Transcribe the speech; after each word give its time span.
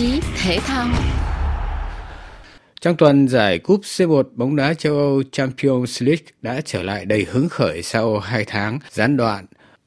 chí, 0.00 0.20
thể 0.42 0.58
thao. 0.60 0.88
Trong 2.80 2.96
tuần 2.96 3.28
giải 3.28 3.58
cúp 3.58 3.80
C1 3.80 4.22
bóng 4.34 4.56
đá 4.56 4.74
châu 4.74 4.98
Âu 4.98 5.22
Champions 5.32 6.02
League 6.02 6.24
đã 6.42 6.60
trở 6.64 6.82
lại 6.82 7.04
đầy 7.04 7.26
hứng 7.30 7.48
khởi 7.48 7.82
sau 7.82 8.18
2 8.18 8.44
tháng 8.44 8.78
gián 8.90 9.16
đoạn 9.16 9.46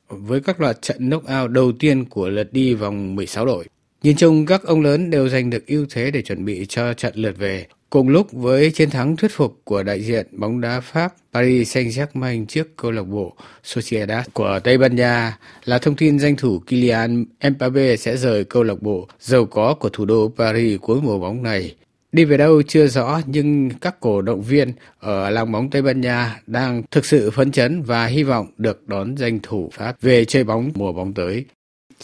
với 0.09 0.41
các 0.41 0.61
loạt 0.61 0.81
trận 0.81 1.09
knock-out 1.09 1.47
đầu 1.47 1.71
tiên 1.71 2.05
của 2.05 2.29
lượt 2.29 2.53
đi 2.53 2.73
vòng 2.73 3.15
16 3.15 3.45
đội. 3.45 3.65
Nhìn 4.03 4.15
chung, 4.15 4.45
các 4.45 4.63
ông 4.63 4.81
lớn 4.81 5.09
đều 5.09 5.29
giành 5.29 5.49
được 5.49 5.67
ưu 5.67 5.85
thế 5.89 6.11
để 6.11 6.21
chuẩn 6.21 6.45
bị 6.45 6.65
cho 6.69 6.93
trận 6.93 7.13
lượt 7.15 7.37
về. 7.37 7.65
Cùng 7.93 8.09
lúc 8.09 8.31
với 8.31 8.71
chiến 8.71 8.89
thắng 8.89 9.15
thuyết 9.15 9.31
phục 9.31 9.61
của 9.63 9.83
đại 9.83 10.01
diện 10.01 10.27
bóng 10.31 10.61
đá 10.61 10.79
Pháp, 10.79 11.13
Paris 11.33 11.77
Saint-Germain 11.77 12.45
trước 12.45 12.77
câu 12.77 12.91
lạc 12.91 13.03
bộ 13.03 13.33
Sociedad 13.63 14.25
của 14.33 14.59
Tây 14.63 14.77
Ban 14.77 14.95
Nha 14.95 15.37
là 15.65 15.79
thông 15.79 15.95
tin 15.95 16.19
danh 16.19 16.35
thủ 16.35 16.59
Kylian 16.67 17.25
Mbappe 17.49 17.95
sẽ 17.95 18.17
rời 18.17 18.43
câu 18.43 18.63
lạc 18.63 18.81
bộ 18.81 19.07
giàu 19.19 19.45
có 19.45 19.73
của 19.73 19.89
thủ 19.89 20.05
đô 20.05 20.31
Paris 20.37 20.79
cuối 20.81 21.01
mùa 21.01 21.19
bóng 21.19 21.43
này. 21.43 21.75
Đi 22.11 22.25
về 22.25 22.37
đâu 22.37 22.61
chưa 22.61 22.87
rõ, 22.87 23.21
nhưng 23.25 23.69
các 23.69 23.99
cổ 23.99 24.21
động 24.21 24.41
viên 24.41 24.71
ở 24.99 25.29
làng 25.29 25.51
bóng 25.51 25.69
Tây 25.69 25.81
Ban 25.81 26.01
Nha 26.01 26.41
đang 26.47 26.83
thực 26.91 27.05
sự 27.05 27.31
phấn 27.31 27.51
chấn 27.51 27.81
và 27.81 28.05
hy 28.05 28.23
vọng 28.23 28.47
được 28.57 28.87
đón 28.87 29.17
danh 29.17 29.39
thủ 29.43 29.69
Pháp 29.73 30.01
về 30.01 30.25
chơi 30.25 30.43
bóng 30.43 30.71
mùa 30.75 30.91
bóng 30.91 31.13
tới. 31.13 31.45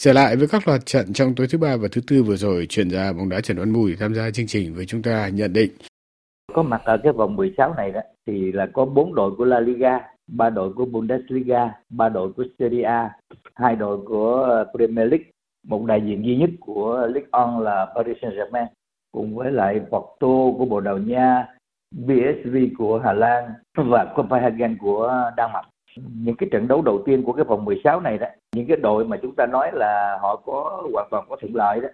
Trở 0.01 0.13
lại 0.13 0.35
với 0.35 0.47
các 0.47 0.67
loạt 0.67 0.85
trận 0.85 1.13
trong 1.13 1.35
tối 1.35 1.47
thứ 1.51 1.57
ba 1.57 1.77
và 1.77 1.87
thứ 1.91 2.01
tư 2.07 2.23
vừa 2.23 2.35
rồi, 2.35 2.65
chuyển 2.69 2.89
ra 2.89 3.13
bóng 3.13 3.29
đá 3.29 3.41
Trần 3.41 3.57
Văn 3.57 3.69
Mùi 3.69 3.95
tham 3.99 4.13
gia 4.13 4.31
chương 4.31 4.47
trình 4.47 4.73
với 4.75 4.85
chúng 4.85 5.01
ta 5.01 5.29
nhận 5.33 5.53
định. 5.53 5.71
Có 6.53 6.63
mặt 6.63 6.81
ở 6.85 6.97
cái 7.03 7.13
vòng 7.13 7.35
16 7.35 7.73
này 7.73 7.91
đó 7.91 8.01
thì 8.27 8.51
là 8.51 8.67
có 8.73 8.85
bốn 8.85 9.15
đội 9.15 9.31
của 9.37 9.45
La 9.45 9.59
Liga, 9.59 9.99
ba 10.27 10.49
đội 10.49 10.73
của 10.73 10.85
Bundesliga, 10.85 11.73
ba 11.89 12.09
đội 12.09 12.33
của 12.33 12.43
Serie 12.59 12.83
A, 12.83 13.09
hai 13.55 13.75
đội 13.75 13.97
của 14.05 14.63
Premier 14.73 15.09
League, 15.11 15.25
một 15.67 15.85
đại 15.85 16.01
diện 16.05 16.25
duy 16.25 16.37
nhất 16.37 16.49
của 16.59 17.07
Ligue 17.07 17.29
1 17.31 17.59
là 17.59 17.87
Paris 17.95 18.17
Saint-Germain 18.21 18.67
cùng 19.11 19.35
với 19.35 19.51
lại 19.51 19.79
Porto 19.79 20.57
của 20.57 20.65
Bồ 20.69 20.79
Đào 20.79 20.97
Nha, 20.97 21.47
BSV 21.95 22.55
của 22.77 22.99
Hà 23.03 23.13
Lan 23.13 23.53
và 23.75 24.13
Copenhagen 24.15 24.77
của 24.77 25.31
Đan 25.37 25.51
Mạch 25.53 25.65
những 25.95 26.35
cái 26.35 26.49
trận 26.51 26.67
đấu 26.67 26.81
đầu 26.81 27.03
tiên 27.05 27.23
của 27.23 27.33
cái 27.33 27.45
vòng 27.45 27.65
16 27.65 28.01
này 28.01 28.17
đó 28.17 28.27
những 28.55 28.67
cái 28.67 28.77
đội 28.77 29.05
mà 29.05 29.17
chúng 29.21 29.35
ta 29.35 29.45
nói 29.45 29.71
là 29.73 30.17
họ 30.21 30.35
có 30.45 30.87
hoàn 30.93 31.07
toàn 31.11 31.25
có 31.29 31.35
thuận 31.35 31.55
lợi 31.55 31.79
đó 31.79 31.87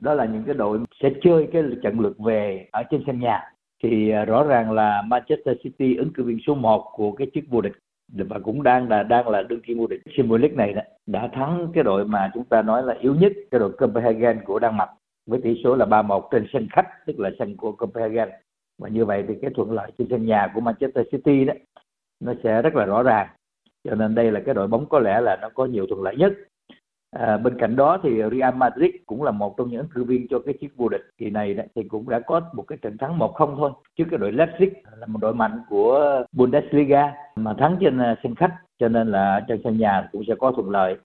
đó 0.00 0.14
là 0.14 0.24
những 0.24 0.42
cái 0.46 0.54
đội 0.54 0.78
sẽ 1.02 1.10
chơi 1.22 1.48
cái 1.52 1.62
trận 1.82 2.00
lượt 2.00 2.18
về 2.18 2.68
ở 2.72 2.82
trên 2.90 3.02
sân 3.06 3.20
nhà. 3.20 3.52
Thì 3.82 4.10
à, 4.10 4.24
rõ 4.24 4.44
ràng 4.44 4.72
là 4.72 5.02
Manchester 5.02 5.56
City 5.62 5.96
ứng 5.96 6.12
cử 6.12 6.24
viên 6.24 6.38
số 6.46 6.54
1 6.54 6.90
của 6.92 7.12
cái 7.12 7.26
chức 7.34 7.44
vô 7.48 7.60
địch 7.60 7.72
và 8.12 8.38
cũng 8.38 8.62
đang 8.62 8.88
là 8.88 9.02
đang 9.02 9.28
là 9.28 9.42
đương 9.42 9.60
kim 9.60 9.78
vô 9.78 9.86
địch 9.86 10.00
Premier 10.14 10.40
League 10.40 10.56
này 10.56 10.72
đó, 10.72 10.82
đã 11.06 11.28
thắng 11.32 11.68
cái 11.74 11.84
đội 11.84 12.04
mà 12.04 12.30
chúng 12.34 12.44
ta 12.44 12.62
nói 12.62 12.82
là 12.82 12.94
yếu 13.00 13.14
nhất 13.14 13.32
cái 13.50 13.58
đội 13.58 13.72
Copenhagen 13.72 14.40
của 14.44 14.58
Đan 14.58 14.76
Mạch 14.76 14.90
với 15.26 15.40
tỷ 15.40 15.60
số 15.64 15.76
là 15.76 15.86
3-1 15.86 16.28
trên 16.30 16.46
sân 16.52 16.68
khách 16.72 16.88
tức 17.06 17.18
là 17.18 17.30
sân 17.38 17.56
của 17.56 17.72
Copenhagen. 17.72 18.28
Và 18.78 18.88
như 18.88 19.04
vậy 19.04 19.24
thì 19.28 19.34
cái 19.42 19.50
thuận 19.56 19.70
lợi 19.70 19.90
trên 19.98 20.06
sân 20.10 20.26
nhà 20.26 20.50
của 20.54 20.60
Manchester 20.60 21.06
City 21.12 21.44
đó 21.44 21.54
nó 22.20 22.32
sẽ 22.44 22.62
rất 22.62 22.74
là 22.74 22.84
rõ 22.84 23.02
ràng 23.02 23.28
cho 23.84 23.94
nên 23.94 24.14
đây 24.14 24.32
là 24.32 24.40
cái 24.46 24.54
đội 24.54 24.68
bóng 24.68 24.86
có 24.86 24.98
lẽ 24.98 25.20
là 25.20 25.36
nó 25.42 25.48
có 25.54 25.64
nhiều 25.64 25.86
thuận 25.86 26.02
lợi 26.02 26.16
nhất. 26.16 26.32
À, 27.10 27.36
bên 27.36 27.58
cạnh 27.58 27.76
đó 27.76 27.98
thì 28.02 28.22
Real 28.32 28.54
Madrid 28.54 28.90
cũng 29.06 29.22
là 29.22 29.30
một 29.30 29.54
trong 29.56 29.68
những 29.68 29.80
ứng 29.80 29.88
cử 29.94 30.04
viên 30.04 30.26
cho 30.30 30.38
cái 30.38 30.54
chiếc 30.60 30.76
vô 30.76 30.88
địch 30.88 31.10
kỳ 31.18 31.30
này 31.30 31.54
đó, 31.54 31.62
thì 31.74 31.82
cũng 31.82 32.08
đã 32.08 32.20
có 32.20 32.40
một 32.52 32.62
cái 32.62 32.78
trận 32.82 32.98
thắng 32.98 33.18
1-0 33.18 33.56
thôi 33.56 33.70
trước 33.96 34.04
cái 34.10 34.18
đội 34.18 34.32
Leipzig 34.32 34.70
là 34.96 35.06
một 35.06 35.18
đội 35.22 35.34
mạnh 35.34 35.62
của 35.68 36.22
Bundesliga 36.32 37.12
mà 37.36 37.54
thắng 37.58 37.76
trên 37.80 37.98
à, 37.98 38.16
sân 38.22 38.34
khách 38.34 38.54
cho 38.78 38.88
nên 38.88 39.08
là 39.08 39.44
trên 39.48 39.60
sân 39.64 39.78
nhà 39.78 40.08
cũng 40.12 40.22
sẽ 40.26 40.34
có 40.38 40.52
thuận 40.52 40.70
lợi. 40.70 40.96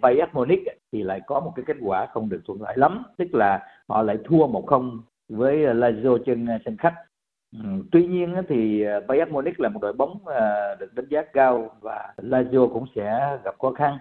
Bayern 0.00 0.30
Munich 0.32 0.62
thì 0.92 1.02
lại 1.02 1.20
có 1.26 1.40
một 1.40 1.52
cái 1.56 1.64
kết 1.66 1.76
quả 1.80 2.06
không 2.06 2.28
được 2.28 2.40
thuận 2.46 2.62
lợi 2.62 2.76
lắm 2.76 3.02
tức 3.18 3.34
là 3.34 3.66
họ 3.88 4.02
lại 4.02 4.18
thua 4.24 4.46
1-0 4.46 4.98
với 5.28 5.56
Lazio 5.56 6.18
trên 6.26 6.46
à, 6.46 6.58
sân 6.64 6.76
khách. 6.76 6.94
Ừ, 7.58 7.64
tuy 7.92 8.06
nhiên 8.06 8.34
thì 8.48 8.82
à, 8.82 9.00
Bayern 9.08 9.32
Munich 9.32 9.60
là 9.60 9.68
một 9.68 9.82
đội 9.82 9.92
bóng 9.92 10.26
à, 10.26 10.74
được 10.80 10.94
đánh 10.94 11.06
giá 11.08 11.22
cao 11.32 11.76
và 11.80 12.14
Lazio 12.16 12.68
cũng 12.68 12.84
sẽ 12.94 13.38
gặp 13.44 13.54
khó 13.58 13.72
khăn. 13.72 13.98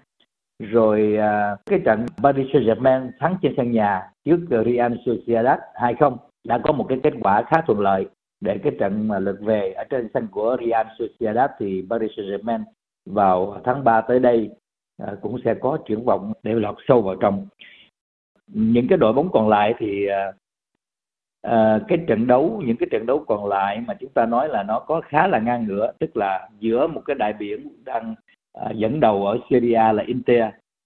Rồi 0.60 1.18
à, 1.18 1.56
cái 1.66 1.80
trận 1.86 2.06
Paris 2.24 2.48
Saint-Germain 2.48 3.10
thắng 3.20 3.36
trên 3.42 3.54
sân 3.58 3.72
nhà 3.72 4.10
trước 4.26 4.40
Real 4.50 4.94
Sociedad 5.06 5.60
2-0 5.74 6.18
đã 6.48 6.58
có 6.64 6.72
một 6.72 6.86
cái 6.90 7.00
kết 7.04 7.14
quả 7.22 7.44
khá 7.44 7.62
thuận 7.68 7.80
lợi. 7.80 8.06
Để 8.42 8.58
cái 8.64 8.74
trận 8.80 9.08
mà 9.08 9.20
lượt 9.20 9.38
về 9.42 9.72
ở 9.72 9.84
trên 9.90 10.08
sân 10.14 10.28
của 10.32 10.58
Real 10.66 10.88
Sociedad 11.00 11.52
thì 11.60 11.86
Paris 11.90 12.12
Saint-Germain 12.12 12.64
vào 13.06 13.62
tháng 13.64 13.84
3 13.84 14.02
tới 14.02 14.20
đây 14.20 14.50
cũng 15.22 15.38
sẽ 15.46 15.54
có 15.54 15.78
triển 15.88 16.06
vọng 16.06 16.34
để 16.44 16.54
lọt 16.54 16.76
sâu 16.88 17.02
vào 17.02 17.16
trong. 17.16 17.48
Những 18.48 18.88
cái 18.90 18.98
đội 18.98 19.14
bóng 19.14 19.32
còn 19.32 19.50
lại 19.50 19.74
thì 19.78 20.08
à, 21.42 21.80
cái 21.88 21.98
trận 22.08 22.28
đấu 22.28 22.62
những 22.66 22.78
cái 22.78 22.88
trận 22.92 23.06
đấu 23.06 23.24
còn 23.28 23.46
lại 23.46 23.84
mà 23.88 23.94
chúng 24.00 24.10
ta 24.10 24.26
nói 24.26 24.50
là 24.50 24.64
nó 24.64 24.80
có 24.80 25.02
khá 25.02 25.28
là 25.28 25.40
ngang 25.40 25.66
ngửa 25.66 25.92
tức 26.00 26.18
là 26.18 26.50
giữa 26.60 26.88
một 26.88 27.02
cái 27.06 27.16
đại 27.16 27.34
biển 27.34 27.68
đang 27.86 28.16
à, 28.54 28.72
dẫn 28.76 29.00
đầu 29.00 29.26
ở 29.28 29.38
Serie 29.50 29.76
A 29.76 29.92
là 29.92 30.04
Inter. 30.04 30.44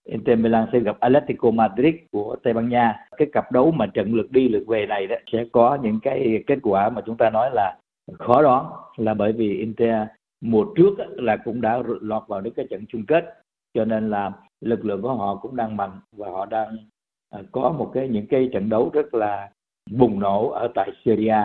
Inter 0.10 0.40
Milan 0.40 0.68
sẽ 0.74 0.80
gặp 0.80 1.00
Atletico 1.00 1.52
Madrid 1.52 1.96
của 2.12 2.36
Tây 2.44 2.54
Ban 2.54 2.70
Nha. 2.70 3.08
Cái 3.18 3.28
cặp 3.34 3.52
đấu 3.52 3.72
mà 3.72 3.86
trận 3.86 4.14
lượt 4.14 4.32
đi 4.32 4.50
lượt 4.50 4.64
về 4.68 4.86
này 4.86 5.08
đó 5.08 5.16
sẽ 5.32 5.46
có 5.52 5.78
những 5.82 6.00
cái 6.00 6.44
kết 6.48 6.60
quả 6.64 6.90
mà 6.90 7.02
chúng 7.06 7.18
ta 7.18 7.30
nói 7.30 7.50
là 7.54 7.78
khó 8.20 8.42
đoán 8.42 8.66
là 8.98 9.14
bởi 9.14 9.34
vì 9.34 9.58
Inter 9.58 10.08
mùa 10.42 10.66
trước 10.76 10.94
là 10.98 11.38
cũng 11.38 11.62
đã 11.62 11.82
lọt 12.02 12.24
vào 12.28 12.42
đến 12.42 12.54
cái 12.54 12.66
trận 12.70 12.86
chung 12.90 13.06
kết. 13.06 13.26
Cho 13.74 13.86
nên 13.86 14.10
là 14.10 14.32
lực 14.62 14.86
lượng 14.86 15.02
của 15.02 15.14
họ 15.14 15.36
cũng 15.36 15.56
đang 15.56 15.78
mạnh 15.78 16.00
và 16.12 16.30
họ 16.30 16.46
đang 16.46 16.78
ờ, 17.30 17.44
có 17.52 17.76
một 17.78 17.92
cái 17.94 18.08
những 18.08 18.28
cái 18.28 18.50
trận 18.54 18.70
đấu 18.70 18.90
rất 18.94 19.14
là 19.14 19.50
bùng 19.92 20.20
nổ 20.20 20.50
ở 20.50 20.68
tại 20.76 20.92
Syria 21.06 21.38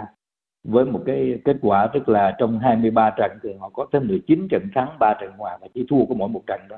với 0.64 0.84
một 0.84 1.02
cái 1.06 1.40
kết 1.44 1.56
quả 1.62 1.86
tức 1.94 2.08
là 2.08 2.36
trong 2.38 2.58
23 2.58 3.10
trận 3.10 3.30
thì 3.42 3.50
họ 3.60 3.68
có 3.68 3.86
tới 3.92 4.00
19 4.00 4.48
trận 4.50 4.68
thắng 4.74 4.96
3 4.98 5.14
trận 5.20 5.32
hòa 5.38 5.58
và 5.60 5.68
chỉ 5.74 5.86
thua 5.88 6.06
có 6.06 6.14
mỗi 6.14 6.28
một 6.28 6.42
trận 6.46 6.60
đó 6.68 6.76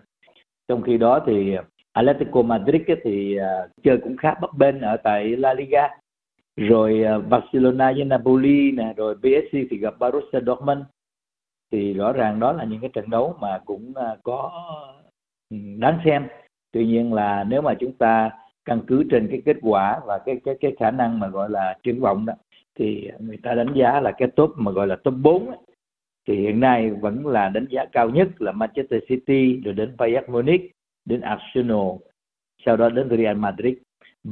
trong 0.68 0.82
khi 0.82 0.98
đó 0.98 1.20
thì 1.26 1.56
Atletico 1.92 2.42
Madrid 2.42 2.82
thì 3.04 3.36
à, 3.36 3.68
chơi 3.82 3.98
cũng 3.98 4.16
khá 4.16 4.34
bấp 4.40 4.50
bênh 4.56 4.80
ở 4.80 4.96
tại 4.96 5.36
La 5.36 5.54
Liga. 5.54 5.88
Rồi 6.56 7.04
à, 7.04 7.18
Barcelona 7.18 7.92
với 7.92 8.04
Napoli 8.04 8.72
nè, 8.72 8.94
rồi 8.96 9.14
PSG 9.16 9.56
thì 9.70 9.78
gặp 9.78 9.94
Borussia 9.98 10.40
Dortmund. 10.46 10.80
Thì 11.72 11.94
rõ 11.94 12.12
ràng 12.12 12.40
đó 12.40 12.52
là 12.52 12.64
những 12.64 12.80
cái 12.80 12.90
trận 12.92 13.10
đấu 13.10 13.36
mà 13.40 13.58
cũng 13.64 13.92
à, 13.96 14.16
có 14.22 14.50
ừ, 15.50 15.56
đáng 15.78 15.98
xem. 16.04 16.26
Tuy 16.72 16.86
nhiên 16.86 17.12
là 17.12 17.44
nếu 17.44 17.62
mà 17.62 17.74
chúng 17.74 17.92
ta 17.92 18.30
căn 18.64 18.80
cứ 18.86 19.04
trên 19.10 19.28
cái 19.30 19.42
kết 19.44 19.56
quả 19.62 20.00
và 20.06 20.18
cái 20.18 20.40
cái 20.44 20.54
cái 20.60 20.72
khả 20.78 20.90
năng 20.90 21.20
mà 21.20 21.28
gọi 21.28 21.50
là 21.50 21.78
triển 21.82 22.00
vọng 22.00 22.26
đó 22.26 22.34
thì 22.74 23.10
người 23.20 23.38
ta 23.42 23.54
đánh 23.54 23.74
giá 23.74 24.00
là 24.00 24.12
cái 24.18 24.28
top 24.36 24.50
mà 24.56 24.72
gọi 24.72 24.86
là 24.86 24.96
top 24.96 25.14
4 25.22 25.46
ấy, 25.46 25.58
thì 26.28 26.36
hiện 26.36 26.60
nay 26.60 26.90
vẫn 26.90 27.26
là 27.26 27.48
đánh 27.48 27.66
giá 27.70 27.84
cao 27.92 28.10
nhất 28.10 28.28
là 28.38 28.52
Manchester 28.52 29.02
City 29.08 29.60
rồi 29.64 29.74
đến 29.74 29.94
Bayern 29.98 30.32
Munich 30.32 30.70
đến 31.04 31.20
Arsenal 31.20 31.96
sau 32.64 32.76
đó 32.76 32.88
đến 32.88 33.08
Real 33.10 33.36
Madrid. 33.36 33.74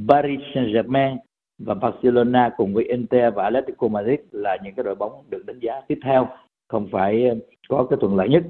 Paris 0.07 0.39
Saint-Germain 0.53 1.17
và 1.59 1.73
Barcelona 1.73 2.49
cùng 2.57 2.73
với 2.73 2.83
Inter 2.83 3.33
và 3.33 3.43
Atletico 3.43 3.87
Madrid 3.87 4.19
là 4.31 4.57
những 4.63 4.75
cái 4.75 4.83
đội 4.83 4.95
bóng 4.95 5.23
được 5.29 5.45
đánh 5.45 5.59
giá 5.59 5.81
tiếp 5.87 5.99
theo 6.03 6.27
không 6.67 6.87
phải 6.91 7.41
có 7.69 7.87
cái 7.89 7.97
thuận 8.01 8.15
lợi 8.15 8.29
nhất 8.29 8.43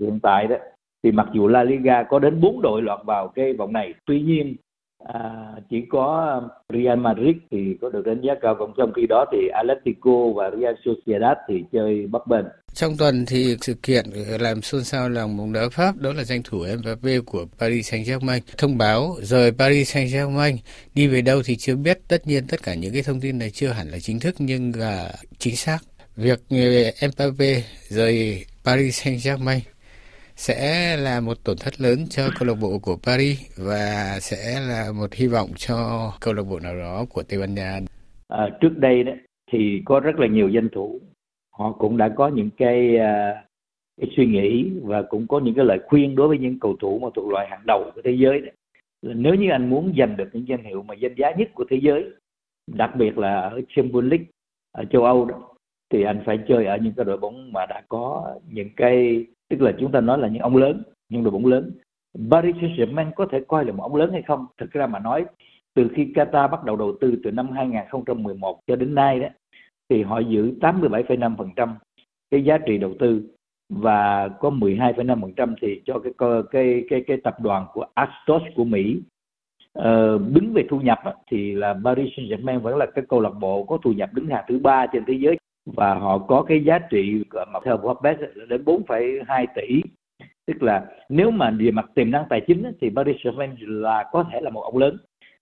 hiện 0.00 0.20
tại 0.22 0.46
đó. 0.46 0.56
Thì 1.02 1.12
mặc 1.12 1.28
dù 1.32 1.48
La 1.48 1.62
Liga 1.62 2.02
có 2.02 2.18
đến 2.18 2.40
4 2.40 2.62
đội 2.62 2.82
lọt 2.82 3.00
vào 3.04 3.28
cái 3.28 3.52
vòng 3.52 3.72
này 3.72 3.94
tuy 4.06 4.20
nhiên 4.20 4.56
À, 5.04 5.20
chỉ 5.70 5.76
có 5.90 6.38
um, 6.40 6.48
Real 6.78 6.98
Madrid 6.98 7.36
thì 7.50 7.76
có 7.80 7.90
được 7.90 8.02
đánh 8.06 8.20
giá 8.20 8.32
cao 8.42 8.56
còn 8.58 8.72
trong 8.76 8.92
khi 8.96 9.06
đó 9.08 9.24
thì 9.32 9.38
Atletico 9.48 10.12
và 10.36 10.50
Real 10.60 10.74
Sociedad 10.84 11.36
thì 11.48 11.54
chơi 11.72 12.06
bấp 12.06 12.26
bênh. 12.26 12.44
Trong 12.74 12.96
tuần 12.96 13.24
thì 13.26 13.56
sự 13.60 13.74
kiện 13.82 14.04
làm 14.40 14.62
xôn 14.62 14.84
xao 14.84 15.08
lòng 15.08 15.36
bóng 15.36 15.52
đá 15.52 15.60
Pháp 15.72 15.96
đó 15.96 16.12
là 16.12 16.24
danh 16.24 16.42
thủ 16.44 16.58
Mbappe 16.82 17.20
của 17.26 17.46
Paris 17.58 17.94
Saint-Germain 17.94 18.40
thông 18.58 18.78
báo 18.78 19.16
rời 19.20 19.52
Paris 19.52 19.96
Saint-Germain 19.96 20.56
đi 20.94 21.06
về 21.06 21.22
đâu 21.22 21.42
thì 21.44 21.56
chưa 21.56 21.76
biết. 21.76 21.98
Tất 22.08 22.26
nhiên 22.26 22.46
tất 22.48 22.62
cả 22.62 22.74
những 22.74 22.92
cái 22.92 23.02
thông 23.02 23.20
tin 23.20 23.38
này 23.38 23.50
chưa 23.50 23.68
hẳn 23.68 23.88
là 23.88 23.98
chính 23.98 24.20
thức 24.20 24.34
nhưng 24.38 24.72
là 24.76 25.12
chính 25.38 25.56
xác. 25.56 25.78
Việc 26.16 26.40
Mbappe 27.02 27.62
rời 27.88 28.44
Paris 28.64 29.06
Saint-Germain 29.06 29.60
sẽ 30.38 30.96
là 30.96 31.20
một 31.20 31.44
tổn 31.44 31.56
thất 31.60 31.80
lớn 31.80 31.98
cho 32.10 32.22
câu 32.38 32.48
lạc 32.48 32.54
bộ 32.62 32.78
của 32.82 32.96
Paris 33.06 33.38
và 33.68 34.18
sẽ 34.20 34.60
là 34.68 34.92
một 35.00 35.14
hy 35.14 35.26
vọng 35.26 35.50
cho 35.56 35.76
câu 36.20 36.34
lạc 36.34 36.42
bộ 36.50 36.60
nào 36.60 36.76
đó 36.76 37.04
của 37.10 37.22
Tây 37.28 37.40
Ban 37.40 37.54
Nha. 37.54 37.80
À, 38.28 38.48
trước 38.60 38.78
đây 38.78 39.04
đó 39.04 39.12
thì 39.52 39.82
có 39.84 40.00
rất 40.00 40.18
là 40.18 40.26
nhiều 40.26 40.48
danh 40.48 40.68
thủ 40.68 41.00
họ 41.58 41.72
cũng 41.72 41.96
đã 41.96 42.08
có 42.16 42.28
những 42.28 42.50
cái, 42.56 42.94
uh, 42.94 43.36
cái 44.00 44.10
suy 44.16 44.26
nghĩ 44.26 44.70
và 44.82 45.02
cũng 45.02 45.26
có 45.26 45.40
những 45.40 45.54
cái 45.54 45.64
lời 45.64 45.78
khuyên 45.86 46.16
đối 46.16 46.28
với 46.28 46.38
những 46.38 46.58
cầu 46.60 46.76
thủ 46.80 46.98
mà 46.98 47.08
thuộc 47.14 47.28
loại 47.28 47.48
hàng 47.50 47.62
đầu 47.66 47.90
của 47.94 48.00
thế 48.04 48.16
giới 48.18 48.40
đó. 48.40 48.52
Nếu 49.02 49.34
như 49.34 49.50
anh 49.50 49.70
muốn 49.70 49.94
giành 49.98 50.16
được 50.16 50.28
những 50.32 50.48
danh 50.48 50.64
hiệu 50.64 50.82
mà 50.82 50.94
danh 50.94 51.14
giá 51.16 51.30
nhất 51.38 51.48
của 51.54 51.64
thế 51.70 51.78
giới, 51.82 52.04
đặc 52.66 52.90
biệt 52.96 53.18
là 53.18 53.40
ở 53.40 53.60
Champions 53.68 54.10
League 54.10 54.26
ở 54.72 54.84
châu 54.92 55.04
Âu 55.04 55.24
đó, 55.24 55.54
thì 55.92 56.02
anh 56.02 56.22
phải 56.26 56.38
chơi 56.48 56.66
ở 56.66 56.76
những 56.76 56.92
cái 56.96 57.04
đội 57.04 57.18
bóng 57.18 57.52
mà 57.52 57.66
đã 57.66 57.82
có 57.88 58.34
những 58.52 58.70
cái 58.76 59.26
tức 59.48 59.60
là 59.60 59.72
chúng 59.80 59.92
ta 59.92 60.00
nói 60.00 60.18
là 60.18 60.28
những 60.28 60.42
ông 60.42 60.56
lớn 60.56 60.82
những 61.08 61.24
đội 61.24 61.30
bóng 61.30 61.46
lớn. 61.46 61.72
Paris 62.30 62.56
Saint-Germain 62.56 63.10
có 63.16 63.26
thể 63.32 63.40
coi 63.48 63.64
là 63.64 63.72
một 63.72 63.82
ông 63.82 63.96
lớn 63.96 64.12
hay 64.12 64.22
không? 64.22 64.46
Thực 64.58 64.70
ra 64.72 64.86
mà 64.86 64.98
nói 64.98 65.26
từ 65.74 65.88
khi 65.94 66.04
Qatar 66.14 66.50
bắt 66.50 66.64
đầu 66.64 66.76
đầu 66.76 66.96
tư 67.00 67.14
từ 67.24 67.30
năm 67.30 67.50
2011 67.50 68.60
cho 68.66 68.76
đến 68.76 68.94
nay 68.94 69.20
đó 69.20 69.28
thì 69.88 70.02
họ 70.02 70.18
giữ 70.18 70.52
87,5% 70.60 71.74
cái 72.30 72.44
giá 72.44 72.58
trị 72.58 72.78
đầu 72.78 72.94
tư 72.98 73.22
và 73.68 74.28
có 74.28 74.50
12,5% 74.50 75.54
thì 75.60 75.82
cho 75.84 75.98
cái 75.98 76.12
cái 76.50 76.84
cái 76.90 77.04
cái 77.06 77.16
tập 77.24 77.40
đoàn 77.40 77.66
của 77.72 77.86
Astos 77.94 78.42
của 78.56 78.64
Mỹ. 78.64 79.00
Ờ, 79.72 80.18
đứng 80.18 80.52
về 80.52 80.64
thu 80.70 80.80
nhập 80.80 80.98
thì 81.30 81.54
là 81.54 81.74
Paris 81.84 82.08
Saint-Germain 82.16 82.60
vẫn 82.60 82.76
là 82.76 82.86
cái 82.94 83.04
câu 83.08 83.20
lạc 83.20 83.32
bộ 83.40 83.64
có 83.64 83.78
thu 83.82 83.92
nhập 83.92 84.10
đứng 84.12 84.26
hàng 84.26 84.44
thứ 84.48 84.58
ba 84.58 84.86
trên 84.92 85.04
thế 85.06 85.14
giới 85.14 85.38
và 85.76 85.94
họ 85.94 86.18
có 86.18 86.42
cái 86.42 86.64
giá 86.64 86.78
trị 86.78 87.24
mà 87.32 87.60
theo 87.64 87.76
Forbes 87.76 88.46
đến 88.48 88.64
4,2 88.64 89.46
tỷ. 89.54 89.82
Tức 90.46 90.62
là 90.62 90.86
nếu 91.08 91.30
mà 91.30 91.50
về 91.50 91.70
mặt 91.70 91.90
tiềm 91.94 92.10
năng 92.10 92.24
tài 92.30 92.40
chính 92.46 92.72
thì 92.80 92.90
Paris 92.96 93.16
Saint-Germain 93.16 93.80
là 93.80 94.04
có 94.12 94.24
thể 94.32 94.40
là 94.40 94.50
một 94.50 94.60
ông 94.60 94.78
lớn. 94.78 94.96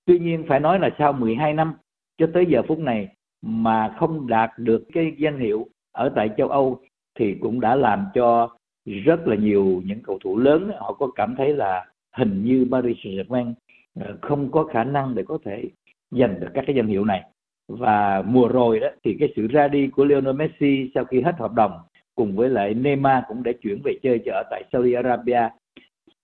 Tuy 0.04 0.18
nhiên 0.18 0.44
phải 0.48 0.60
nói 0.60 0.78
là 0.78 0.90
sau 0.98 1.12
12 1.12 1.54
năm 1.54 1.74
cho 2.18 2.26
tới 2.34 2.46
giờ 2.46 2.62
phút 2.68 2.78
này 2.78 3.08
mà 3.42 3.94
không 3.98 4.26
đạt 4.26 4.50
được 4.58 4.84
cái 4.92 5.14
danh 5.18 5.38
hiệu 5.38 5.66
ở 5.92 6.12
tại 6.16 6.30
châu 6.36 6.48
Âu 6.48 6.80
thì 7.18 7.34
cũng 7.40 7.60
đã 7.60 7.74
làm 7.74 8.06
cho 8.14 8.56
rất 9.04 9.28
là 9.28 9.36
nhiều 9.36 9.82
những 9.84 10.02
cầu 10.02 10.18
thủ 10.24 10.38
lớn 10.38 10.70
họ 10.78 10.92
có 10.92 11.10
cảm 11.14 11.34
thấy 11.36 11.54
là 11.54 11.86
hình 12.16 12.44
như 12.44 12.66
Paris 12.70 12.96
Saint-Germain 12.96 13.54
ờ, 14.00 14.18
không 14.22 14.50
có 14.50 14.64
khả 14.64 14.84
năng 14.84 15.14
để 15.14 15.22
có 15.26 15.38
thể 15.44 15.64
giành 16.10 16.40
được 16.40 16.48
các 16.54 16.64
cái 16.66 16.76
danh 16.76 16.86
hiệu 16.86 17.04
này 17.04 17.22
và 17.68 18.22
mùa 18.26 18.48
rồi 18.48 18.80
đó 18.80 18.88
thì 19.04 19.16
cái 19.20 19.32
sự 19.36 19.46
ra 19.46 19.68
đi 19.68 19.86
của 19.86 20.04
Lionel 20.04 20.34
Messi 20.34 20.90
sau 20.94 21.04
khi 21.04 21.20
hết 21.20 21.34
hợp 21.38 21.52
đồng 21.52 21.72
cùng 22.14 22.36
với 22.36 22.48
lại 22.48 22.74
Neymar 22.74 23.24
cũng 23.28 23.42
đã 23.42 23.52
chuyển 23.62 23.80
về 23.84 23.92
chơi 24.02 24.20
cho 24.26 24.32
ở 24.32 24.42
tại 24.50 24.64
Saudi 24.72 24.92
Arabia. 24.92 25.48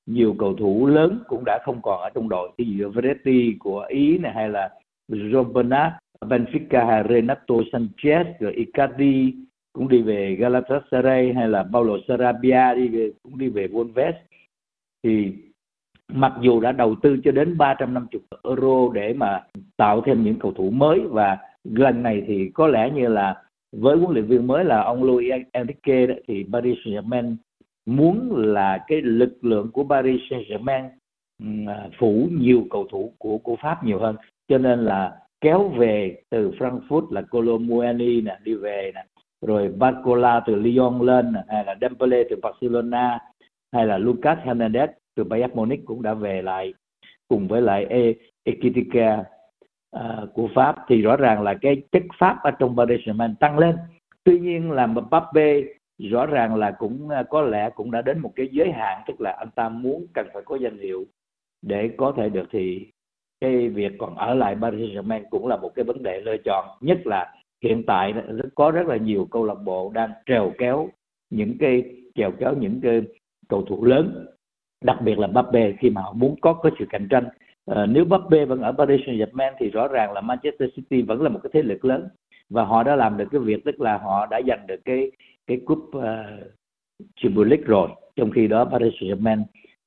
Nhiều 0.07 0.35
cầu 0.39 0.55
thủ 0.55 0.87
lớn 0.87 1.23
cũng 1.29 1.43
đã 1.45 1.59
không 1.65 1.83
còn 1.83 2.01
ở 2.01 2.11
trong 2.15 2.29
đội, 2.29 2.51
ví 2.59 2.77
dụ 2.79 2.91
Verratti 2.91 3.57
của 3.61 3.87
Ý 3.89 4.19
này 4.19 4.33
hay 4.35 4.49
là 4.49 4.71
John 5.09 5.53
Bernat, 5.53 5.93
Benfica 6.21 6.87
hay 6.87 7.03
Renato 7.09 7.55
Sanchez 7.55 8.25
rồi 8.41 8.53
Icardi 8.53 9.35
cũng 9.73 9.89
đi 9.89 10.03
về 10.03 10.37
Galatasaray 10.39 11.33
hay 11.33 11.49
là 11.49 11.65
Paulo 11.73 11.97
Sarabia 12.09 12.75
đi 12.75 12.89
về, 12.89 13.11
cũng 13.23 13.39
đi 13.39 13.49
về 13.49 13.67
Wolves. 13.67 14.13
Thì 15.03 15.33
mặc 16.15 16.33
dù 16.41 16.61
đã 16.61 16.73
đầu 16.73 16.95
tư 17.03 17.17
cho 17.25 17.31
đến 17.31 17.59
350 17.59 18.23
euro 18.45 18.93
để 18.95 19.15
mà 19.15 19.43
tạo 19.77 20.03
thêm 20.07 20.25
những 20.25 20.39
cầu 20.39 20.53
thủ 20.53 20.71
mới 20.71 21.01
và 21.01 21.39
lần 21.65 22.03
này 22.03 22.23
thì 22.27 22.51
có 22.55 22.67
lẽ 22.67 22.91
như 22.91 23.09
là 23.09 23.43
với 23.77 23.97
huấn 23.97 24.13
luyện 24.13 24.27
viên 24.27 24.47
mới 24.47 24.65
là 24.65 24.83
ông 24.83 25.05
Luis 25.05 25.33
Enrique 25.53 26.07
đó, 26.07 26.15
thì 26.29 26.45
Paris 26.53 26.79
Saint-Germain 26.85 27.37
muốn 27.87 28.33
là 28.37 28.85
cái 28.87 29.01
lực 29.03 29.45
lượng 29.45 29.71
của 29.73 29.85
Paris 29.85 30.21
Saint-Germain 30.31 30.89
à, 31.67 31.89
phủ 31.99 32.29
nhiều 32.33 32.67
cầu 32.71 32.87
thủ 32.91 33.13
của 33.19 33.39
của 33.39 33.57
Pháp 33.63 33.85
nhiều 33.85 33.99
hơn. 33.99 34.17
Cho 34.49 34.59
nên 34.59 34.85
là 34.85 35.19
kéo 35.41 35.69
về 35.69 36.23
từ 36.31 36.51
Frankfurt 36.51 37.13
là 37.13 37.23
Colomboani 37.23 38.21
nè 38.21 38.39
đi 38.45 38.55
về 38.55 38.93
nè 38.95 39.05
rồi 39.47 39.69
Barcola 39.79 40.41
từ 40.47 40.55
Lyon 40.55 41.01
lên 41.01 41.33
hay 41.49 41.65
là 41.65 41.75
Dembele 41.81 42.25
từ 42.31 42.37
Barcelona 42.43 43.19
hay 43.73 43.87
là 43.87 43.99
Lucas 43.99 44.39
Hernandez 44.39 44.89
từ 45.15 45.25
Bayern 45.25 45.55
Munich 45.55 45.81
cũng 45.85 46.03
đã 46.03 46.15
về 46.15 46.43
lại 46.43 46.75
cùng 47.29 47.49
với 47.49 47.63
lại 47.63 47.87
e 47.89 48.13
Ekitika 48.45 49.25
uh, 49.97 50.35
của 50.35 50.49
Pháp. 50.55 50.77
Thì 50.89 51.03
rõ 51.03 51.17
ràng 51.17 51.43
là 51.43 51.55
cái 51.61 51.83
chất 51.93 52.03
Pháp 52.19 52.37
ở 52.43 52.51
trong 52.51 52.77
Paris 52.77 53.01
Saint-Germain 53.01 53.35
tăng 53.41 53.59
lên. 53.59 53.77
Tuy 54.25 54.39
nhiên 54.39 54.71
là 54.71 54.87
Mbappe 54.87 55.63
rõ 55.99 56.27
ràng 56.27 56.55
là 56.55 56.71
cũng 56.71 57.09
à, 57.09 57.23
có 57.23 57.43
lẽ 57.43 57.71
cũng 57.75 57.91
đã 57.91 58.03
đến 58.03 58.19
một 58.19 58.33
cái 58.37 58.49
giới 58.53 58.73
hạn 58.73 59.03
tức 59.07 59.21
là 59.21 59.31
anh 59.31 59.51
ta 59.55 59.69
muốn 59.69 60.07
cần 60.15 60.27
phải 60.35 60.43
có 60.47 60.57
danh 60.57 60.79
hiệu 60.79 61.05
để 61.63 61.91
có 61.97 62.13
thể 62.17 62.29
được 62.29 62.49
thì 62.51 62.87
cái 63.41 63.69
việc 63.69 63.93
còn 63.99 64.17
ở 64.17 64.35
lại 64.35 64.57
Paris 64.61 64.81
Saint-Germain 64.81 65.23
cũng 65.31 65.47
là 65.47 65.57
một 65.57 65.71
cái 65.75 65.85
vấn 65.85 66.03
đề 66.03 66.21
lựa 66.21 66.37
chọn. 66.45 66.79
Nhất 66.81 67.07
là 67.07 67.35
hiện 67.63 67.83
tại 67.87 68.15
có 68.55 68.71
rất 68.71 68.87
là 68.87 68.97
nhiều 68.97 69.29
câu 69.31 69.45
lạc 69.45 69.59
bộ 69.65 69.93
đang 69.95 70.11
trèo 70.27 70.53
kéo 70.59 70.89
những 71.31 71.59
cái 71.61 71.83
trèo 72.15 72.33
kéo 72.39 72.55
những 72.61 72.81
cái 72.83 73.03
cầu 73.49 73.65
thủ 73.65 73.85
lớn 73.85 74.27
đặc 74.85 74.99
biệt 75.05 75.19
là 75.19 75.27
Mbappe 75.27 75.73
khi 75.79 75.91
mà 75.91 76.01
họ 76.01 76.13
muốn 76.13 76.35
có 76.41 76.53
cái 76.55 76.73
sự 76.79 76.85
cạnh 76.91 77.09
tranh. 77.11 77.25
À, 77.67 77.87
nếu 77.87 78.05
Mbappe 78.05 78.45
vẫn 78.45 78.61
ở 78.61 78.73
Paris 78.73 79.01
Saint-Germain 79.01 79.53
thì 79.59 79.71
rõ 79.71 79.89
ràng 79.89 80.13
là 80.13 80.21
Manchester 80.21 80.71
City 80.77 81.03
vẫn 81.03 81.23
là 81.23 81.29
một 81.29 81.41
cái 81.43 81.51
thế 81.53 81.63
lực 81.63 81.85
lớn. 81.85 82.09
Và 82.51 82.65
họ 82.65 82.83
đã 82.83 82.97
làm 82.97 83.17
được 83.17 83.29
cái 83.31 83.41
việc 83.41 83.65
tức 83.65 83.81
là 83.81 83.99
họ 83.99 84.27
đã 84.27 84.41
giành 84.47 84.67
được 84.67 84.81
cái 84.85 85.11
cái 85.47 85.61
cúp 85.65 85.79
uh, 85.79 86.03
Champions 87.17 87.49
League 87.51 87.65
rồi. 87.67 87.89
Trong 88.17 88.31
khi 88.31 88.49
đó 88.49 88.65
Paris 88.65 88.93
Saint-Germain 88.93 89.43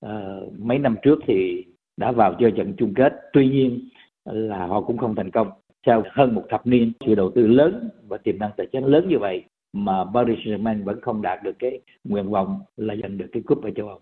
uh, 0.06 0.60
mấy 0.60 0.80
năm 0.80 0.96
trước 1.02 1.20
thì 1.28 1.66
đã 1.98 2.12
vào 2.12 2.34
chơi 2.40 2.52
trận 2.52 2.74
chung 2.78 2.94
kết. 2.94 3.14
Tuy 3.34 3.48
nhiên 3.48 3.90
là 4.26 4.66
họ 4.66 4.82
cũng 4.82 4.98
không 4.98 5.16
thành 5.16 5.32
công. 5.32 5.50
Sau 5.86 6.04
hơn 6.12 6.36
một 6.36 6.44
thập 6.50 6.68
niên 6.68 6.92
sự 7.06 7.16
đầu 7.16 7.32
tư 7.36 7.48
lớn 7.48 7.90
và 8.08 8.18
tiềm 8.18 8.40
năng 8.40 8.52
tài 8.58 8.68
chính 8.72 8.86
lớn 8.86 9.10
như 9.10 9.20
vậy 9.20 9.44
mà 9.74 10.06
Paris 10.14 10.40
Saint-Germain 10.40 10.84
vẫn 10.84 11.02
không 11.02 11.22
đạt 11.22 11.44
được 11.44 11.60
cái 11.60 11.80
nguyện 12.04 12.30
vọng 12.30 12.60
là 12.78 12.96
giành 13.02 13.18
được 13.18 13.28
cái 13.32 13.44
cúp 13.46 13.64
ở 13.64 13.72
châu 13.76 13.88
Âu. 13.88 14.00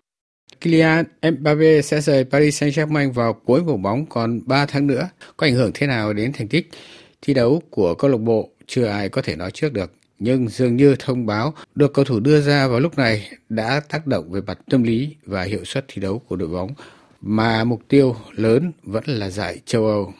Kylian 0.63 1.05
Mbappe 1.21 1.81
sẽ 1.81 2.01
rời 2.01 2.23
Paris 2.23 2.63
Saint-Germain 2.63 3.11
vào 3.11 3.33
cuối 3.33 3.63
mùa 3.63 3.77
bóng 3.77 4.05
còn 4.05 4.41
3 4.45 4.65
tháng 4.65 4.87
nữa. 4.87 5.09
Có 5.37 5.47
ảnh 5.47 5.53
hưởng 5.53 5.71
thế 5.73 5.87
nào 5.87 6.13
đến 6.13 6.33
thành 6.33 6.47
tích 6.47 6.69
thi 7.21 7.33
đấu 7.33 7.61
của 7.69 7.95
câu 7.95 8.11
lạc 8.11 8.17
bộ 8.17 8.49
chưa 8.67 8.85
ai 8.85 9.09
có 9.09 9.21
thể 9.21 9.35
nói 9.35 9.51
trước 9.51 9.73
được. 9.73 9.93
Nhưng 10.19 10.49
dường 10.49 10.75
như 10.75 10.95
thông 10.99 11.25
báo 11.25 11.53
được 11.75 11.93
cầu 11.93 12.05
thủ 12.05 12.19
đưa 12.19 12.41
ra 12.41 12.67
vào 12.67 12.79
lúc 12.79 12.97
này 12.97 13.29
đã 13.49 13.81
tác 13.89 14.07
động 14.07 14.31
về 14.31 14.41
mặt 14.41 14.59
tâm 14.69 14.83
lý 14.83 15.15
và 15.25 15.43
hiệu 15.43 15.65
suất 15.65 15.85
thi 15.87 16.01
đấu 16.01 16.19
của 16.27 16.35
đội 16.35 16.49
bóng 16.49 16.69
mà 17.21 17.63
mục 17.63 17.81
tiêu 17.87 18.15
lớn 18.31 18.71
vẫn 18.83 19.03
là 19.07 19.29
giải 19.29 19.59
châu 19.65 19.85
Âu. 19.87 20.13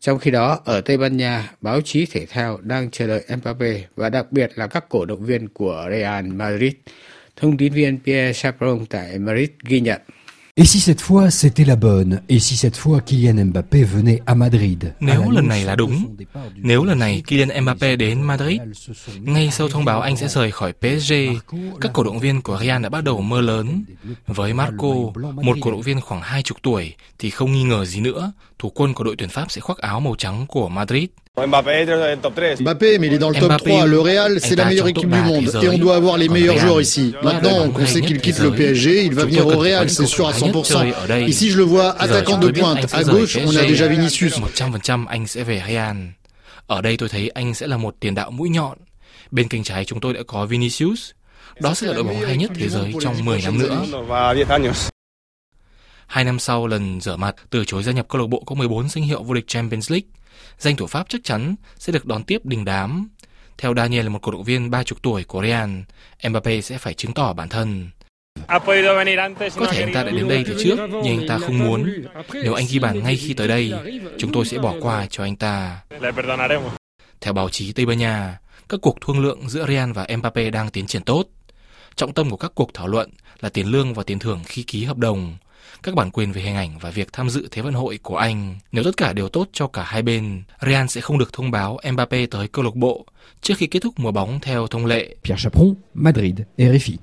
Trong 0.00 0.18
khi 0.18 0.30
đó, 0.30 0.60
ở 0.64 0.80
Tây 0.80 0.98
Ban 0.98 1.16
Nha, 1.16 1.52
báo 1.60 1.80
chí 1.80 2.06
thể 2.06 2.26
thao 2.26 2.58
đang 2.60 2.90
chờ 2.90 3.06
đợi 3.06 3.24
Mbappe 3.36 3.84
và 3.96 4.08
đặc 4.08 4.32
biệt 4.32 4.50
là 4.54 4.66
các 4.66 4.88
cổ 4.88 5.04
động 5.04 5.24
viên 5.24 5.48
của 5.48 5.86
Real 5.90 6.24
Madrid. 6.26 6.72
Thông 7.36 7.56
tin 7.56 7.72
viên 7.72 7.98
Pierre 8.04 8.32
Chaperon 8.32 8.86
tại 8.86 9.18
Madrid 9.18 9.48
ghi 9.64 9.80
nhận. 9.80 10.00
Et 10.58 10.64
si 10.64 10.80
cette 10.80 11.02
fois 11.02 11.30
c'était 11.30 11.66
la 11.66 11.76
bonne? 11.76 12.20
Et 12.30 12.38
si 12.38 12.56
cette 12.56 12.76
fois 12.76 13.00
Kylian 13.00 13.44
Mbappé 13.44 13.84
venait 13.84 14.22
à 14.26 14.34
Madrid? 14.34 14.84
Nếu 15.00 15.30
lần 15.30 15.48
này 15.48 15.64
là 15.64 15.76
đúng 15.76 16.16
Nếu 16.56 16.84
lần 16.84 16.98
này 16.98 17.22
Kylian 17.26 17.64
Mbappé 17.64 17.96
đến 17.96 18.22
Madrid 18.22 18.60
Ngay 19.20 19.50
sau 19.52 19.68
thông 19.68 19.84
báo 19.84 20.00
anh 20.00 20.16
sẽ 20.16 20.28
rời 20.28 20.50
khỏi 20.50 20.72
PSG 20.72 21.12
Các 21.80 21.92
cổ 21.92 22.02
động 22.02 22.18
viên 22.18 22.42
của 22.42 22.58
Real 22.60 22.82
đã 22.82 22.88
bắt 22.88 23.04
đầu 23.04 23.20
mơ 23.20 23.40
lớn. 23.40 23.84
Với 24.26 24.54
Marco 24.54 24.88
Một 25.42 25.56
cổ 25.60 25.70
động 25.70 25.82
viên 25.82 26.00
khoảng 26.00 26.22
hai 26.22 26.42
chục 26.42 26.56
tuổi 26.62 26.94
Thì 27.18 27.30
không 27.30 27.52
nghi 27.52 27.62
ngờ 27.62 27.84
gì 27.84 28.00
nữa 28.00 28.32
Thủ 28.58 28.72
quân 28.74 28.94
của 28.94 29.04
đội 29.04 29.16
tuyển 29.18 29.28
Pháp 29.28 29.50
sẽ 29.50 29.60
khoác 29.60 29.78
áo 29.78 30.00
màu 30.00 30.14
trắng 30.14 30.46
của 30.48 30.68
Madrid 30.68 31.08
Mbappé 31.36 31.70
est 31.70 32.16
top 32.22 32.34
3. 32.34 32.56
Mbappé, 32.60 32.98
mais 32.98 33.08
il 33.08 33.12
est 33.12 33.18
dans 33.18 33.28
le 33.28 33.38
top 33.38 33.58
3. 33.58 33.86
Le 33.86 34.00
Real, 34.00 34.40
c'est 34.40 34.56
la 34.56 34.64
meilleure 34.64 34.88
équipe 34.88 35.10
du 35.10 35.20
monde. 35.20 35.50
Et 35.62 35.68
on 35.68 35.76
doit 35.76 35.96
avoir 35.96 36.16
les 36.16 36.30
meilleurs 36.30 36.56
joueurs 36.56 36.80
ici. 36.80 37.14
Maintenant 37.22 37.70
qu'on 37.70 37.86
sait 37.86 38.00
qu'il 38.00 38.20
quitte 38.20 38.38
le 38.38 38.52
PSG, 38.52 39.04
il 39.04 39.14
va 39.14 39.24
venir 39.26 39.46
au 39.46 39.58
Real, 39.58 39.90
c'est 39.90 40.06
sûr 40.06 40.26
à 40.26 40.32
100%. 40.32 41.26
Ici, 41.26 41.50
je 41.50 41.58
le 41.58 41.64
vois 41.64 41.90
attaquant 42.00 42.38
de 42.38 42.50
pointe. 42.50 42.86
À 42.94 43.04
gauche, 43.04 43.36
on 43.36 43.54
a 43.54 43.64
déjà 43.64 43.86
Vinicius. 43.86 44.38
100% 44.38 45.06
anh 45.06 45.26
sẽ 45.26 45.44
về 45.44 45.62
Real. 45.66 45.96
Ở 46.66 46.80
đây 46.80 46.96
tôi 46.96 47.08
thấy 47.08 47.28
anh 47.28 47.54
sẽ 47.54 47.66
là 47.66 47.76
một 47.76 47.94
tiền 48.00 48.14
đạo 48.14 48.30
mũi 48.30 48.48
nhọn. 48.48 48.78
Bên 49.30 49.48
cánh 49.48 49.64
trái 49.64 49.84
chúng 49.84 50.00
tôi 50.00 50.14
đã 50.14 50.20
có 50.26 50.46
Vinicius. 50.46 51.10
Đó 51.60 51.74
sẽ 51.74 51.86
là 51.86 51.92
đội 51.92 52.02
bóng 52.02 52.20
hay 52.20 52.36
nhất 52.36 52.50
thế 52.54 52.68
giới 52.68 52.92
trong 53.00 53.24
10 53.24 53.40
năm 53.44 53.58
nữa. 53.58 53.84
Hai 56.06 56.24
năm 56.24 56.38
sau 56.38 56.66
lần 56.66 57.00
rửa 57.00 57.16
mặt 57.16 57.34
từ 57.50 57.64
chối 57.64 57.82
gia 57.82 57.92
nhập 57.92 58.06
câu 58.08 58.20
lạc 58.20 58.26
bộ 58.26 58.42
có 58.46 58.54
14 58.54 58.88
danh 58.88 59.04
hiệu 59.04 59.22
vô 59.22 59.34
địch 59.34 59.48
Champions 59.48 59.90
League, 59.90 60.08
danh 60.58 60.76
thủ 60.76 60.86
Pháp 60.86 61.08
chắc 61.08 61.20
chắn 61.24 61.54
sẽ 61.78 61.92
được 61.92 62.06
đón 62.06 62.24
tiếp 62.24 62.40
đình 62.44 62.64
đám. 62.64 63.08
Theo 63.58 63.74
Daniel 63.76 64.04
là 64.04 64.10
một 64.10 64.18
cổ 64.22 64.32
động 64.32 64.44
viên 64.44 64.70
30 64.70 64.84
tuổi 65.02 65.24
của 65.24 65.42
Real, 65.42 65.70
Mbappe 66.28 66.60
sẽ 66.60 66.78
phải 66.78 66.94
chứng 66.94 67.14
tỏ 67.14 67.32
bản 67.32 67.48
thân. 67.48 67.90
Có 68.48 69.66
thể 69.70 69.82
anh 69.82 69.94
ta 69.94 70.02
đã 70.02 70.10
đến 70.10 70.28
đây 70.28 70.44
từ 70.46 70.62
trước, 70.64 70.76
nhưng 71.04 71.18
anh 71.18 71.28
ta 71.28 71.38
không 71.38 71.58
muốn. 71.58 72.04
Nếu 72.32 72.54
anh 72.54 72.66
ghi 72.70 72.78
bàn 72.78 73.02
ngay 73.02 73.16
khi 73.16 73.34
tới 73.34 73.48
đây, 73.48 73.72
chúng 74.18 74.32
tôi 74.32 74.46
sẽ 74.46 74.58
bỏ 74.58 74.74
qua 74.80 75.06
cho 75.10 75.22
anh 75.24 75.36
ta. 75.36 75.80
Theo 77.20 77.32
báo 77.32 77.48
chí 77.48 77.72
Tây 77.72 77.86
Ban 77.86 77.98
Nha, 77.98 78.38
các 78.68 78.80
cuộc 78.82 79.00
thương 79.00 79.20
lượng 79.20 79.48
giữa 79.48 79.66
Real 79.68 79.92
và 79.92 80.06
Mbappe 80.16 80.50
đang 80.50 80.70
tiến 80.70 80.86
triển 80.86 81.02
tốt. 81.02 81.24
Trọng 81.94 82.12
tâm 82.12 82.30
của 82.30 82.36
các 82.36 82.52
cuộc 82.54 82.74
thảo 82.74 82.88
luận 82.88 83.10
là 83.40 83.48
tiền 83.48 83.66
lương 83.66 83.94
và 83.94 84.02
tiền 84.02 84.18
thưởng 84.18 84.40
khi 84.46 84.62
ký 84.62 84.84
hợp 84.84 84.96
đồng 84.96 85.36
các 85.86 85.94
bản 85.94 86.10
quyền 86.10 86.32
về 86.32 86.42
hình 86.42 86.54
ảnh 86.54 86.78
và 86.78 86.90
việc 86.90 87.12
tham 87.12 87.30
dự 87.30 87.48
Thế 87.50 87.62
vận 87.62 87.74
hội 87.74 87.98
của 88.02 88.16
Anh. 88.16 88.56
Nếu 88.72 88.84
tất 88.84 88.96
cả 88.96 89.12
đều 89.12 89.28
tốt 89.28 89.48
cho 89.52 89.66
cả 89.66 89.82
hai 89.82 90.02
bên, 90.02 90.42
Real 90.66 90.86
sẽ 90.86 91.00
không 91.00 91.18
được 91.18 91.32
thông 91.32 91.50
báo 91.50 91.78
Mbappe 91.92 92.26
tới 92.26 92.48
câu 92.48 92.64
lạc 92.64 92.74
bộ 92.74 93.06
trước 93.40 93.54
khi 93.56 93.66
kết 93.66 93.80
thúc 93.82 93.94
mùa 93.96 94.12
bóng 94.12 94.40
theo 94.40 94.66
thông 94.66 94.86
lệ. 94.86 95.16
Pierre 95.24 95.42
Chaperon, 95.42 95.74
Madrid, 95.94 96.34
RFI. 96.58 96.96